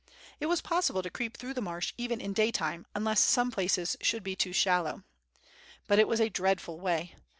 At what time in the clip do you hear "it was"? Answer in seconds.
0.39-0.63, 5.99-6.19